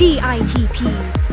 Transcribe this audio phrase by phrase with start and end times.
[0.00, 0.78] DITP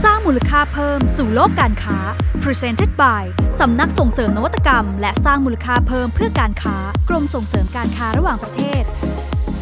[0.03, 1.97] สร้างมูลค่าเพิ่มสู่โลกการค้า
[2.43, 3.23] Presented by
[3.59, 6.75] สำนักส่งเสริมนวัตกรรม และสร้างมูลค่าเพิ่มเพื่อการค้า
[7.09, 8.83] กรมส่งเสริมการค้าระหว่างประเทศ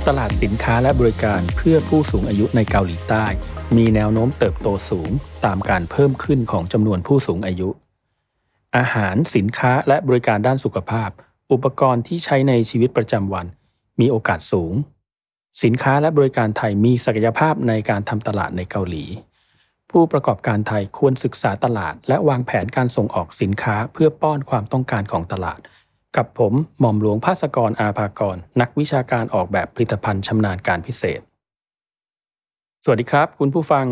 [0.07, 3.25] ตลาดสินค้าและบริการเพื่อผู้สูงอายุในเกาหลีใต้
[3.77, 5.09] มีแนวโน้มเติบโตสูง
[5.45, 7.69] ตามการเพิ่มขึ้นของจำนวนผู้สูงอายุ
[8.77, 11.09] อาหารสินค้าและบริการด้านสุขภาพ
[11.51, 13.45] อุปกรณ์ที่ใช้ในชีวิตประจำวัน
[13.99, 14.73] มีโอกาสสูง
[15.63, 19.05] สินค้าและบริการไทยมีศักยภาพในการทำตลาดในเกาหลี
[19.91, 25.59] ผู้ประกอบการไทยควรศึกษาตลาด และวางแผนการส่งออกสินค้าเพื่อป้อนความต้องการของตลาด
[26.15, 31.21] กับผมหม่อมหลวงภาสกรอาภากร นักวิชาการออกแบบผลิตภัณฑ์ชำนาญการพิเศษ
[32.83, 33.87] สวัสดีครับ คุณผู้ฟัง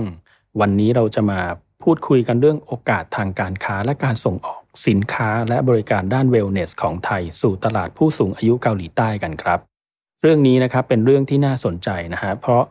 [0.60, 1.40] วันนี้เราจะมา
[1.84, 9.75] พูดคุยกันเรื่องโอกาสทางการค้าและการส่งออกสินค้าและบริการด้านเวลเนสของไทยสู่ตลาดผู้สูงอายุเกาหลีใต้กันครับ
[10.22, 12.64] เรื่องนี้นะครับเป็นเรื่องที่น่าสนใจนะฮะเพราะ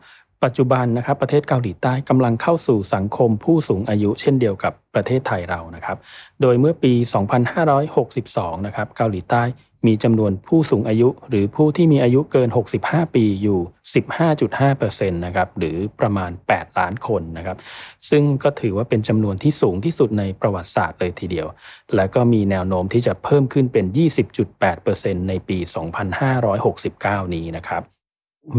[0.43, 5.97] ปัจจุบันนะครับประเทศเกาหลีใต้กำลังเข้าสู่สังคมผู้สูงอายุ เช่นเดียวกับประเทศไทยเรานะครับ
[6.41, 6.93] โดยเมื่อปี
[7.79, 9.43] 2562 นะครับเกาหลีใต้
[9.87, 12.49] มีจำนวนผู้สูงอายุหรือผู้ที่มีอายุเกิน
[12.81, 13.59] 65 ปีอยู่
[14.39, 17.57] 15.5%นะครับหรือประมาณ 8 ล้านคนนะครับ
[18.09, 21.47] ซึ่งก็ถือว่าเป็นจำนวนที่สูงที่สุดในประวัติศาสตร์เลยทีเดียว
[21.95, 23.85] และก็มีแนวโน้มที่จะเพิ่มขึ้นเป็น
[24.57, 25.57] 20.8%ในปี
[26.67, 27.83] 2569 นี้นะครับ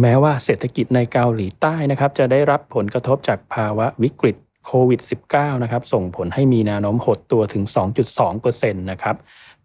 [0.00, 5.00] แม้ว่าเศรษฐกิจในเกาหลีใต้นะครับจะได้รับผลกระทบจากภาวะวิกฤตโควิด
[5.32, 7.64] -19 นะครับส่งผลให้มีแนวโน้มหดตัวถึง
[8.22, 9.16] 2.2%นะครับ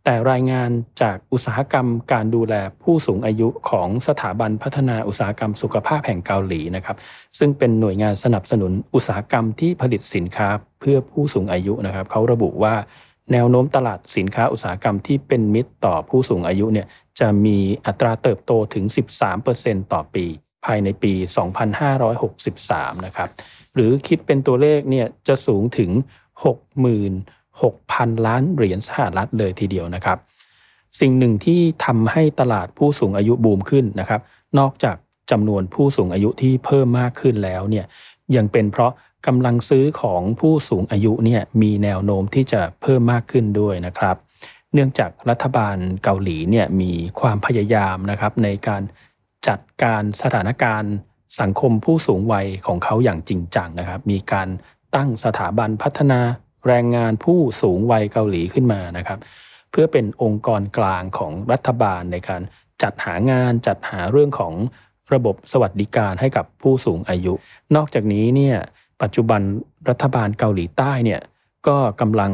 [0.04, 0.70] แต่รายงาน
[1.02, 6.98] จากอุตสาหกรรมการดูแลผู้สูงอายุของสถาบันพัฒนาอุตสาหกรรมสุขภาพแห่งเกาหลีนะครับ
[7.38, 10.48] ซึ่งเป็นหน่วยงานสนับสนุนอุตสาหกรรมที่ผลิตสินค้า
[10.80, 12.76] เพื่อผู้สูงอายุนะครับเขาระบุว่า
[13.32, 16.88] แนวโน้มตลาดสินค้าอุตสาหกรรมที่เป็นมิตรต่อผู้สูงอายุเนี่ย
[17.20, 18.86] จะมีอัตราเติบโตถึง
[19.40, 20.26] 13%ต่อปี
[20.66, 21.14] ภายในปี
[22.30, 23.30] 2563 นะครับ
[23.74, 25.92] หรือคิดเป็นตัวเลขเนี่ยจะสูงถึง
[26.44, 30.18] 6 0 0 0 6,000 ล้านเหรียญสหรัฐเลยทีเดียวนะครับ
[31.00, 34.22] สิ่งหนึ่งที่ทำให้ตลาดผู้สูงอายุบูมขึ้นนะครับ
[34.60, 34.98] นอกจาก
[35.32, 37.86] จำนวนผู้สูงอายุที่เพิ่มมากขึ้นแล้วเนี่ย
[38.36, 38.92] ยังเป็นเพราะ
[39.28, 44.16] กำลังซื้อของผู้สูงอายุเนี่ยมีแนวโน้มที่จะเพิ่มมากขึ้นด้วยนะครับ
[44.74, 48.82] เนื่องจากรัฐบาลเกาหลีเนี่ยมีความพยายามนะครับในการ
[49.48, 50.94] จัดการสถานการณ์
[51.40, 54.48] สังคมผู้สูงวัยของเขาอย่างจริงจังนะครับ มีการ
[54.96, 56.20] ตั้งสถาบันพัฒนา
[56.68, 59.20] แรงงานผู้สูงวัยเกาหลีขึ้นมานะครับ
[59.72, 62.42] เพื่อเป็นองค์กรกลางของรัฐบาลในการ
[62.82, 64.54] จัดหางานจัดหาเรื่องของ
[65.14, 67.34] ระบบสวัสดิการให้กับผู้สูงอายุ
[67.76, 68.58] นอกจากนี้เนี่ย
[69.02, 69.42] ปัจจุบัน
[69.90, 71.22] รัฐบาลเกาหลีใต้เนี่ย
[71.68, 72.32] ก็กำลัง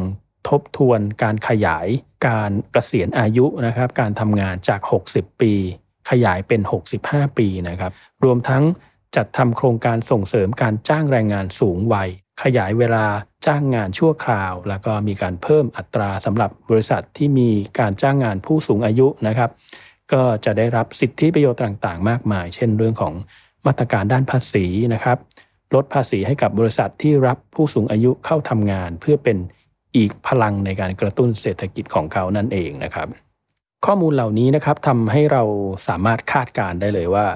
[0.48, 1.86] ทบทวนการขยาย
[2.28, 4.80] การเกษียณอายุนะครับการทำงานจาก
[5.10, 5.52] 60 ปี
[6.10, 6.60] ขยายเป็น
[7.00, 7.92] 65 ปีนะครับ
[8.24, 8.62] รวมทั้ง
[9.16, 12.08] จัดทำโครงการส่งเสริมการจ้างแรงงานสูงวัย
[12.42, 13.04] ขยายเวลา
[13.46, 19.50] จ้างงานชั่วคราว แล้วก็มีการเพิ่มอัตราสำหรับบริษัทที่มีการจ้างงานผู้สูงอายุนะครับ
[20.12, 23.14] ก็จะได้รับสิทธิประโยชน์ต่างๆ มากมาย เช่นเรื่องของ
[23.66, 25.18] มาตรการด้านภาษีนะครับ
[25.74, 29.38] ลดภาษีให้กับบริษัทที่รับผู้สูงอายุเข้าทำงาน เพื่อเป็น
[29.96, 33.08] อีกพลังในการกระตุ้นเศรษฐกิจของเขานั่นเองนะครับ
[33.86, 35.42] ข้อมูลเหล่านี้นะครับทำให้เรา
[35.88, 37.26] สามารถคาดการได้เลยว่า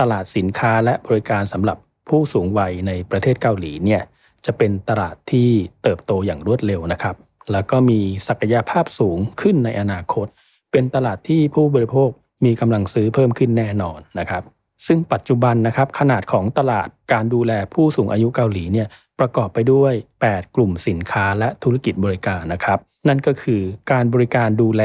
[0.00, 4.02] ตลาดสินค้าและบริการสำหรับผู้สูงวัยในประเทศเกาหลีเนี่ย
[4.46, 5.50] จะเป็นตลาดที่
[5.82, 7.16] เติบโตอย่างรวดเร็วนะครับ
[7.52, 10.26] แล้วก็มีศักยภาพสูงขึ้นในอนาคต
[10.72, 12.10] เป็นตลาดที่ผู้บริโภค
[12.44, 14.42] มีกำลังซื้อเพิ่มขึ้นแน่นอนนะครับ
[14.86, 18.88] ซึ่งปัจจุบันนะครับขนาดของตลาดการดูแลผู้สูงอายุเกาหลีเนี่ย
[19.18, 19.92] ประกอบไปด้วย
[20.24, 22.78] 8 กลุ่มสินค้าและธุรกิจบริการนะครับ
[23.08, 23.60] นั่นก็คือ
[23.92, 24.84] การบริการดูแล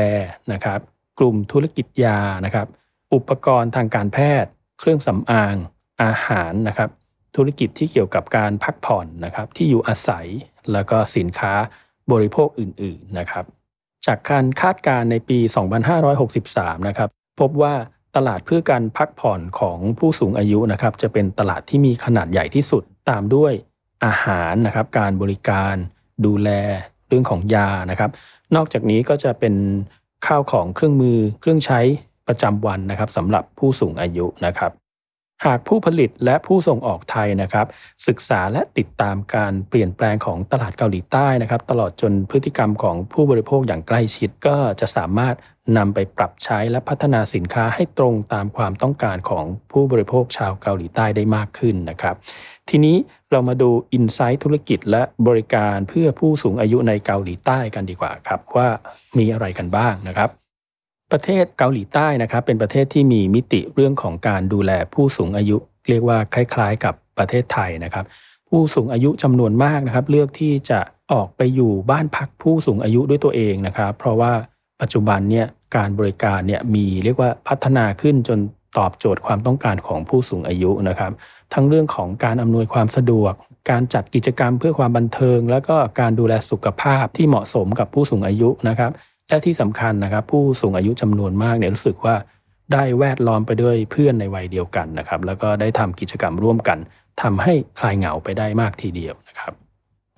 [0.52, 0.80] นะครับ
[1.20, 2.68] กลุ่มธุรกิจยานะครับ
[3.14, 5.56] อุปกรณ์ทางการแพทย์ เครื่องสำอาง
[6.04, 6.90] อาหารนะครับ
[7.36, 10.26] ธุรกิจที่เกี่ยวกับการพักผ่อนนะครับที่อยู่อาศัย
[10.72, 11.54] แล้วก็สินค้า
[12.12, 13.46] บริโภคอื่นๆนะครับ
[14.06, 15.40] จากการคาดการณ์ในปี
[16.14, 17.74] 2563 นะครับพบว่า
[18.16, 23.54] ตลาดเพื่อการพักผ่อนของผู้สูงอายุนะครับจะเป็นตลาดที่มีขนาดใหญ่ที่สุดตามด้วย
[24.06, 25.76] อาหารนะครับการบริการ
[26.26, 26.50] ดูแล
[27.08, 28.12] เรื่องของยานะครับ
[28.56, 29.56] นอกจากนี้ก็จะเป็น
[30.28, 31.80] ข้าวของเครื่องมือเครื่องใช้
[32.28, 34.72] ประจำวันนะครับสำหรับผู้สูงอายุนะครับ
[35.46, 37.66] หากผู้ผลิตและผู้ส่งออกไทยนะครับ
[38.08, 45.36] ศึกษาและติดตามการเปลี่ยนแปลงของตลาดเกาหลีใต้นะครับ ตลอดจนพฤติกรรมของผู้บริโภคอย่างใกล้ชิดก็จะสามารถ
[45.78, 52.16] นำไปปรับใช้และพัฒนาสินค้าให้ตรงตามความต้องการของผู้บริโภคชาวเกาหลีใต้ได้มากขึ้นนะครับ
[52.70, 52.96] ทีนี้
[53.32, 58.68] เรามาดูอินไซต์ธุรกิจและบริการเพื่อผู้สูงอายุในเกาหลีใต้กันดีกว่าครับ ว่า
[59.18, 60.30] มีอะไรกันบ้างนะครับ
[61.14, 65.58] ประเทศเกาหลีใต้นะครับเป็นประเทศที่มีมิติเรื่องของการดูแลผู้สูงอายุ
[65.90, 68.06] เรียกว่าคล้ายๆ กับประเทศไทยนะครับ
[68.50, 70.80] ผู้สูงอายุจำนวนมากนะครับ เลือกที่จะ
[71.12, 74.32] ออกไปอยู่บ้านพักผู้สูงอายุด้วยตัวเองนะครับ เพราะว่า
[74.82, 75.46] ปัจจุบันเนี่ย
[75.76, 78.40] การบริการเนี่ยมีเรียกว่าพัฒนาขึ้นจน
[78.78, 81.12] ตอบโจทย์ความต้องการของผู้สูงอายุนะครับ
[81.54, 83.34] ทั้งเรื่องของการอำนวยความสะดวก
[83.70, 88.92] การจัดกิจกรรมเพื่อความบันเทิง แล้วก็การดูแลสุขภาพที่เหมาะสมกับผู้สูงอายุนะครับ
[89.30, 92.16] และที่สำคัญนะครับ ผู้สูงอายุจำนวนมากเนี่ยรู้สึกว่า
[92.74, 96.78] ได้แวดล้อมไปด้วยเพื่อนในวัยเดียวกันนะครับ แล้วก็ได้ทำกิจกรรมร่วมกัน
[97.22, 99.54] ทำให้คลายเหงาไปได้มากทีเดียวนะครับ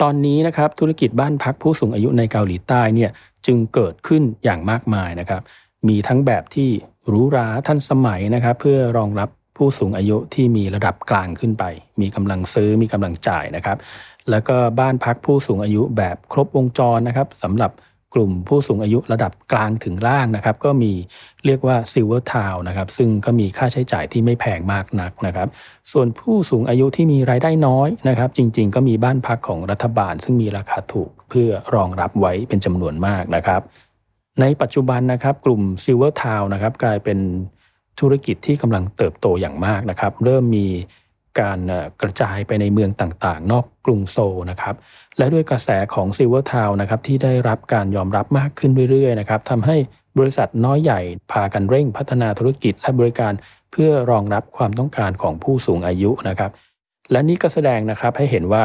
[0.01, 3.11] ตอนนี้นะครับธุรกิจบ้านพักผู้สูงอายุในเกาหลีใต้เนี่ย
[3.45, 5.41] จึงเกิดขึ้นอย่างมากมายนะครับ
[5.87, 6.69] มีทั้งแบบที่
[7.07, 11.63] หรูหราทันสมัยนะครับ เพื่อรองรับผู้สูงอายุที่มีระดับกลางขึ้นไป
[12.01, 13.77] มีกำลังซื้อมีกำลังจ่ายนะครับ
[14.29, 17.71] แล้วก็บ้านพักผู้สูงอายุแบบครบวงจรนะครับสำหรับ
[18.15, 20.91] กลุ่มผู้สูงอายุระดับกลางถึงล่างนะครับ ก็มี
[21.45, 25.47] เรียกว่า silver town นะครับ ซึ่งก็มีค่าใช้จ่ายที่ไม่แพงมากนักนะครับ
[25.91, 33.61] ส่วนผู้สูงอายุที่มีรายได้น้อยนะครับ จริงๆ ก็มีบ้านพักของรัฐบาล ซึ่งมีราคาถูกเพื่อรองรับไว้เป็นจำนวนมากนะครับ
[34.41, 37.19] ในปัจจุบันนะครับกลุ่ม silver town นะครับกลายเป็น
[37.99, 40.67] ธุรกิจที่กำลังเติบโตอย่างมากนะครับ เริ่มมี
[41.39, 41.59] การ
[42.01, 44.17] กระจายไปในเมืองต่างๆ นอกกรุงโซล
[44.51, 44.75] นะครับ
[45.17, 49.77] และด้วยกระแสของซิลเวอร์ทาวนะครับที่ได้รับการยอมรับมากขึ้นเรื่อยๆนะครับทำให้
[50.19, 50.99] บริษัทน้อยใหญ่
[51.31, 53.33] พากันเร่งพัฒนาธุรกิจและบริการ
[53.71, 56.51] เพื่อรองรับความต้องการของผู้สูงอายุนะครับ
[57.11, 58.63] และนี่ก็แสดงนะครับให้เห็นว่า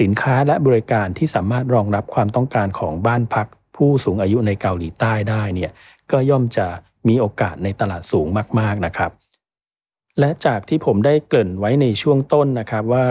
[0.00, 3.46] สินค้าและบริการที่สามารถรองรับความต้องการของบ้านพัก
[3.76, 5.70] ผู้สูงอายุในเกาหลีใต้ได้เนี่ย
[6.12, 6.66] ก็ย่อมจะ
[7.08, 8.26] มีโอกาสในตลาดสูง
[8.60, 9.10] มากๆนะครับ
[10.20, 13.06] และจากที่ผมได้เกริ่นไว้ในช่วงต้นนะครับว่า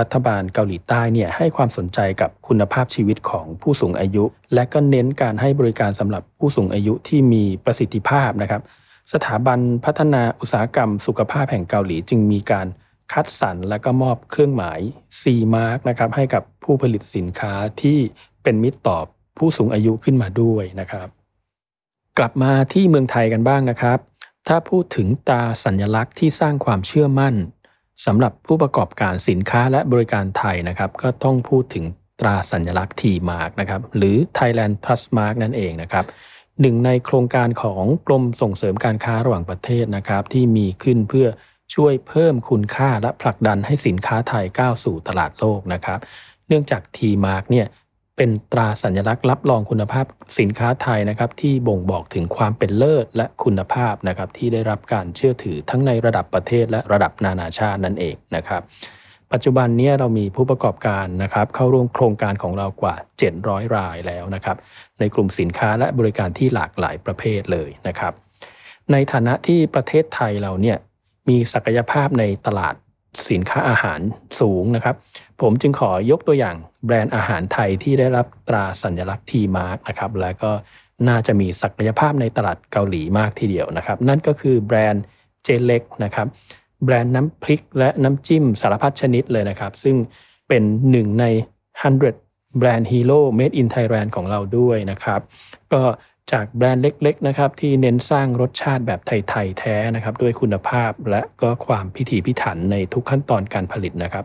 [0.00, 4.24] รัฐบาลเกาหลีใต้เนี่ยให้ความสนใจกับคุณภาพชีวิตของผู้สูงอายุ
[4.54, 8.62] และก็เน้นการให้บริการสำหรับผู้สูงอายุที่มีประสิทธิภาพนะครับ
[9.12, 12.66] สถาบันพัฒนาอุตสาหกรรมสุขภาพแห่งเกาหลีจึงมีการ
[13.12, 14.80] คัดสรรและก็มอบเครื่องหมาย
[15.20, 15.22] C
[15.54, 17.52] Mark นะครับให้กับผู้ผลิตสินค้า
[17.82, 17.98] ที่
[18.42, 18.98] เป็นมิตรต่อ
[19.38, 21.08] ผู้สูงอายุขึ้นมาด้วยนะครับ
[22.18, 23.98] กลับมาที่เมืองไทยกันบ้างนะครับ
[24.48, 27.34] ถ้าพูดถึงตราสัญลักษณ์ที่สร้างความเชื่อมั่น
[28.06, 31.84] สำหรับผู้ประกอบการสินค้าและบริการไทยนะครับ ก็ต้องพูดถึง
[32.20, 36.04] ตราสัญลักษณ์ T-Mark นะครับ หรือ Thailand Plus Mark นั่นเองนะครับ
[36.60, 41.26] หนึ่งในโครงการของกรมส่งเสริมการค้าระหว่างประเทศนะครับ ที่มีขึ้นเพื่อ
[41.74, 45.98] ช่วยเพิ่มคุณค่าและผลักดันให้สินค้าไทยก้าวสู่ตลาดโลกนะครับ
[46.48, 47.66] เนื่องจาก T-Mark เนี่ย
[48.16, 50.06] เป็นตราสัญลักษณ์รับรองคุณภาพ
[50.38, 58.62] สินค้าไทยนะครับที่บ่งบอกถึงความเป็นเลิศและคุณภาพนะครับที่ได้รับการเชื่อถือทั้งในระดับประเทศและระดับนานาชาตินั่นเองนะครับ
[59.32, 62.94] ปัจจุบันนี้เรามีผู้ประกอบการนะครับเข้าร่วมโครงการของเรากว่า
[63.34, 64.56] 700 รายแล้วนะครับ
[64.98, 68.12] ในกลุ่มสินค้าและบริการที่หลากหลายประเภทเลยนะครับ
[68.92, 70.76] ในฐานะที่ประเทศไทยเราเนี่ย
[71.28, 72.74] มีศักยภาพในตลาด
[73.30, 74.00] สินค้าอาหาร
[74.40, 74.96] สูงนะครับ
[75.40, 80.50] ผมจึงขอยกตัวอย่าง แบรนด์อาหารไทยที่ได้รับตราสัญลักษณ์ทีมาร์กนะครับแล้วก็
[81.08, 85.04] น่าจะมีศักยภาพในตลาดเกาหลีมากทีเดียวนะครับ นั่นก็คือแบรนด์
[85.44, 86.26] เจเล็กนะครับ
[86.84, 89.96] แบรนด์น้ำพริกและน้ำจิ้มสารพัดชนิดเลยนะครับ ซึ่ง
[90.48, 91.24] เป็นหนึ่งใน
[91.92, 95.20] 100 แบรนด์ฮีโร่ made in Thailand ของเราด้วยนะครับ
[95.72, 95.82] ก็
[96.32, 104.24] จากแบรนด์เล็ก ๆ นะครับ ที่เน้นสร้างรสชาติแบบไทย ๆ แท้นะครับ ด้วยคุณภาพและก็ความพิถีพิถันในทุกขั้นตอนการผลิตนะครับ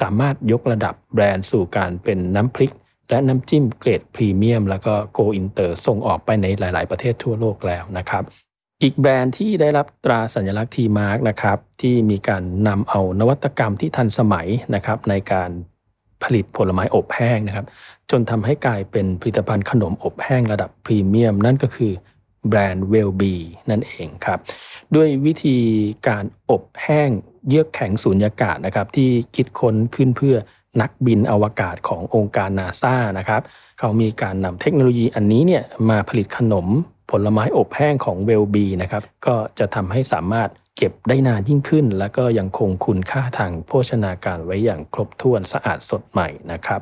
[0.00, 2.72] สามารถยกระดับแบรนด์สู่การเป็นน้ำพริก
[3.10, 8.22] และน้ำจิ้มเกรดพรีเมียม แล้วก็โกอินเตอร์ส่งออกไปในหลาย ๆ ประเทศทั่วโลกแล้วนะครับ
[8.82, 15.50] อีกแบรนด์ที่ได้รับตราสัญลักษณ์ T Mark นะครับที่มีการนำเอานวัตกรรมที่ทันสมัยนะครับในการ
[16.22, 17.66] ผลิตผลไม้อบแห้งนะครับ
[18.10, 21.92] จนทำให้กลายเป็นผลิตภัณฑ์ขนมอบแห้งระดับพรีเมียม นั่นก็คือ
[22.48, 23.34] แบรนด์ Wel-B
[23.70, 24.38] นั่นเองครับ
[24.94, 25.58] ด้วยวิธี
[26.08, 27.10] การอบแห้ง
[27.48, 30.36] เยือกแข็งสูญญากาศนะครับ ที่คิดค้นขึ้นเพื่อ
[30.80, 33.42] นักบินอวกาศขององค์การนาซานะครับ
[33.78, 36.66] เขามีการนำเทคโนโลยีอันนี้เนี่ยมาผลิตขนม
[37.10, 46.80] ผลไม้อบแห้งของเวลบีนะครับ ก็จะทำให้สามารถเก็บได้นานยิ่งขึ้น และก็ยังคงคุณค่าทางโภชนาการไว้อย่างครบถ้วนสะอาดสดใหม่นะครับ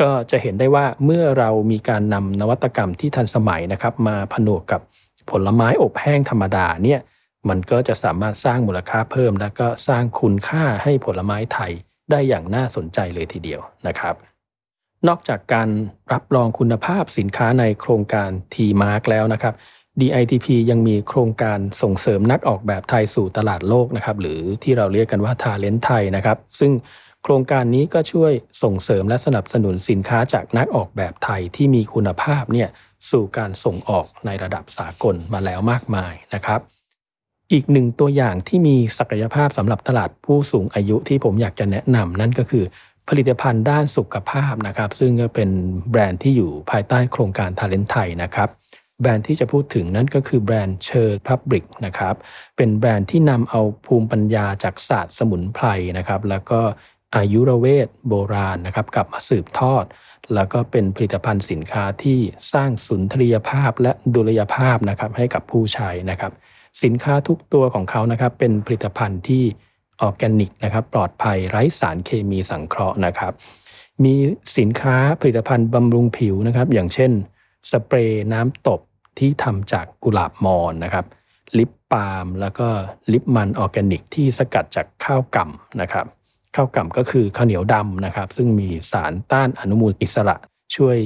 [0.00, 4.80] ก็จะเห็นได้ว่าเมื่อเรามีการนำนวัตกรรมที่ทันสมัยนะครับ มาผนวกกับ
[5.30, 7.00] ผลไม้อบแห้งธรรมดาเนี่ย
[7.48, 11.72] มันก็จะสามารถสร้างมูลค่าเพิ่ม และก็สร้างคุณค่าให้ผลไม้ไทย
[12.10, 14.14] ได้อย่างน่าสนใจเลยทีเดียวนะครับ
[15.08, 15.68] นอกจากการ
[16.12, 19.54] รับรองคุณภาพสินค้าในโครงการ T-Mark แล้วนะครับ
[20.00, 26.72] DITP ยังมีโครงการส่งเสริมนักออกแบบไทยสู่ตลาดโลกนะครับหรือที่เราเรียกกันว่าทาเลนไทยนะครับ ซึ่ง
[27.22, 28.32] โครงการนี้ก็ช่วย
[28.62, 32.68] ส่งเสริมและสนับสนุนสินค้าจากนักออกแบบไทยที่มีคุณภาพเนี่ย
[33.10, 36.60] สู่การส่งออกในระดับสากลมาแล้วมากมายนะครับ
[37.52, 42.64] อีกหนึ่งตัวอย่างที่มีศักยภาพสำหรับตลาดผู้สูงอายุที่ผมอยากจะแนะนำนั่นก็คือ
[43.08, 45.50] ผลิตภัณฑ์ด้านสุขภาพนะครับ ซึ่งก็เป็น
[45.90, 48.48] แบรนด์ที่อยู่ภายใต้โครงการ Talent ไทยนะครับ
[49.00, 52.14] แบรนด์ที่จะพูดถึงนั่นก็คือแบรนด์เชอร์พับริกนะครับ
[52.56, 55.66] เป็นแบรนด์ที่นำเอาภูมิปัญญาจากศาสตร์สมุนไพร
[55.98, 56.60] นะครับ แล้วก็
[57.16, 59.84] อายุรเวทโบราณนะครับกลับมาสืบทอด
[60.34, 62.18] แล้วก็เป็นผลิตภัณฑ์สินค้าที่
[62.52, 66.32] สร้างสุนทรียภาพและดุลยภาพนะครับให้กับผู้ใช้นะครับ
[66.82, 69.44] สินค้าทุกตัวของเขานะครับเป็นผลิตภัณฑ์ที่
[70.00, 73.32] ออร์แกนิกนะครับปลอดภัยไร้สารเคมีสังเคราะห์นะครับ
[74.04, 74.14] มี
[74.58, 77.10] สินค้าผลิตภัณฑ์บำรุงผิวนะครับ อย่างเช่น
[77.70, 78.80] สเปรย์น้ำตบ
[79.18, 81.04] ที่ทำจากกุหลาบมอญนะครับ
[81.58, 82.68] lip balm แล้วก็
[83.12, 86.06] ลิปมันออร์แกนิก ที่สกัดจากข้าวก่ำนะครับ
[86.54, 90.36] ข้าวก่ำก็คือข้าวเหนียวดำนะครับ ซึ่งมีสารต้านอนุมูลอิสระ
[90.76, 90.98] ช่วย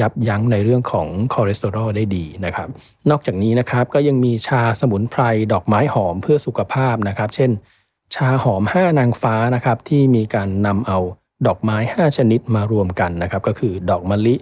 [0.00, 2.68] ยับยั้งในเรื่องของคอเลสเตอรอลได้ดีนะครับ
[3.10, 5.22] นอกจากนี้นะครับก็ยังมีชาสมุนไพร
[5.52, 7.50] ดอกไม้หอมเพื่อสุขภาพนะครับ เช่น
[8.14, 10.98] ชาหอม 5 นางฟ้านะครับที่มีการนำเอา
[11.46, 14.34] ดอกไม้ 5 ชนิดมารวมกันนะครับ ก็คือดอกมะลิ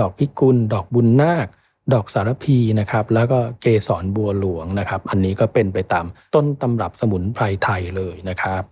[0.00, 1.46] ดอกพิกุล ดอกบุญนาค
[1.92, 8.62] ดอกสารพีนะครับ แล้วก็เกสรบัวหลวงนะครับ อันนี้ก็เป็นไปตามต้นตำรับสมุนไพรไทยเลยนะครับ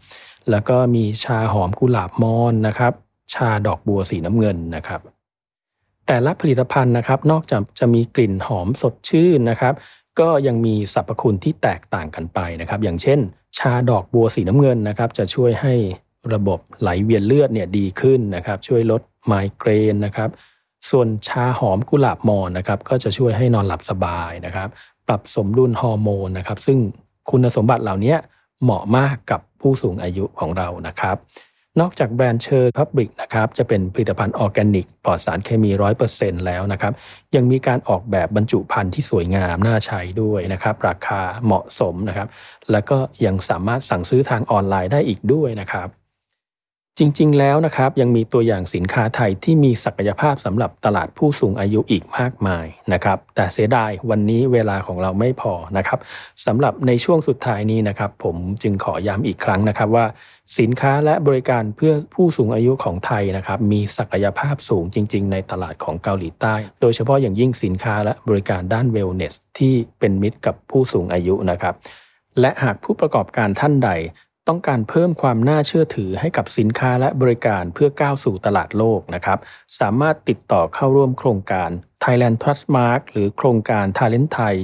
[0.51, 2.93] แล้วก็มีชาหอมกุหลาบมอนนะครับ
[3.35, 5.01] ชาดอกบัวสีน้ำเงินนะครับ
[6.11, 9.75] แต่ละผลิตภัณฑ์นะครับนอกจากจะมีกลิ่นหอมสดชื่นนะครับ
[10.21, 13.19] ก็ยังมีสรรพคุณที่แตกต่างกันไปนะครับ อย่างเช่น
[13.59, 15.75] ชาดอกบัวสีน้ำเงินนะครับ จะช่วยให้
[16.35, 20.31] ระบบไหลเวียนเลือดเนี่ยดีขึ้นนะครับ ช่วยลดไมเกรนนะครับ
[20.91, 24.69] ส่วนชาหอมกุหลาบมอญนะครับ ก็จะช่วยให้นอนหลับสบายนะครับ
[25.09, 26.79] ปรับสมดุลฮอร์โมนนะครับ ซึ่ง
[27.31, 28.15] คุณสมบัติเหล่านี้
[28.63, 31.17] เหมาะมากกับผู้สูงอายุของเรานะครับ
[31.81, 35.71] นอกจากแบรนด์เชอร์พับบิกนะครับจะเป็นผลิตภัณฑ์ออร์แกนิกปลอดสารเคมี
[36.09, 36.93] 100%แล้วนะครับ
[37.37, 42.29] ยังมีการออกแบบบรรจุภัณฑ์ที่สวยงามน่าใช้ด้วยนะครับ ราคาเหมาะสมนะครับ
[42.71, 45.89] แล้วก็ยังสามารถสั่งซื้อทางออนไลน์ได้อีกด้วยนะครับ
[47.01, 55.99] จริง ๆ แล้วนะครับยังมีตัวอย่างสินค้าไทยที่มีศักยภาพสำหรับตลาดผู้สูงอายุอีกมากมายนะครับแต่เสียดายวันนี้เวลาของเราไม่พอนะครับ
[56.47, 60.07] สำหรับในช่วงสุดท้ายนี้นะครับ ผมจึงขอย้ำอีกครั้งนะครับว่า
[60.59, 71.75] สินค้าและบริการเพื่อผู้สูงอายุของไทยนะครับมีศักยภาพสูงจริง ๆ ในตลาดของเกาหลีใต้ โดยเฉพาะอย่างยิ่งสินค้าและบริการด้านเวลเนสที่เป็นมิตรกับผู้สูงอายุนะครับ
[72.41, 73.91] และหากผู้ประกอบการท่านใด
[74.49, 79.39] ต้องการเพิ่มความน่าเชื่อถือให้กับสินค้าและบริการเพื่อก้าวสู่ตลาดโลกนะครับ
[79.81, 81.71] สามารถติดต่อเข้าร่วมโครงการ
[82.05, 84.55] Thailand Trust Mark หรือโครงการ Talent Thai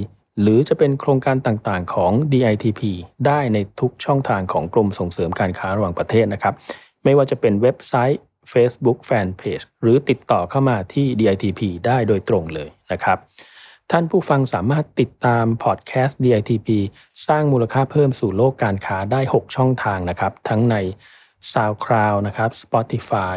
[0.41, 2.81] หรือจะเป็นโครงการต่างๆของ DITP
[3.27, 6.53] ได้ในทุกช่องทางของกรมส่งเสริมการค้าระหว่างประเทศนะครับ
[7.03, 8.21] ไม่ว่าจะเป็นเว็บไซต์
[8.53, 13.17] Facebook Fanpage หรือติดต่อเข้ามาที่ DITP ได้โดยตรงเลยนะครับ
[13.91, 16.69] ท่านผู้ฟังสามารถติดตามพอดแคสต์ DITP
[17.27, 20.75] สร้างมูลค่าเพิ่มสู่โลกการค้าได้ 6 ช่องทางนะครับ ทั้งใน
[21.53, 23.35] SoundCloud นะครับ Spotify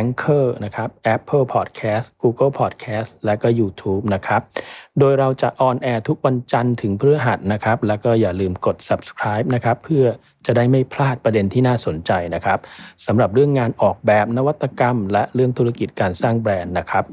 [0.00, 4.40] Anchor นะครับ Apple Podcast Google Podcast และก็ YouTube นะครับ
[4.98, 10.04] โดยเราจะออนแอร์ทุกวันจันทร์ถึงพฤหัสนะครับ แล้วก็อย่าลืมกด subscribe นะครับ เพื่อ
[10.46, 12.58] จะได้ไม่พลาดประเด็นที่น่าสนใจนะครับ
[13.06, 17.04] สำหรับเรื่องงานออกแบบนวัตกรรม และเรื่องธุรกิจการสร้างแบรนด์นะครับ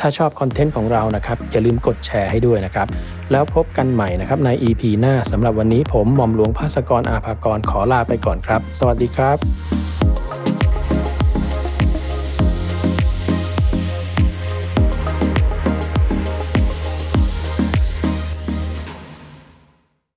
[0.00, 2.86] ถ้าชอบคอนเทนต์ของเรานะครับ อย่าลืมกดแชร์ให้ด้วยนะครับ
[3.32, 10.53] แล้วพบกันใหม่นะครับใน EP หน้าสำหรับวันนี้ผมหม่อมหลวงภาสกรอาภากรขอลาไปก่อนครับ สวัสดีครับ